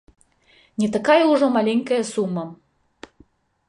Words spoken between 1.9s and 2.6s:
сума!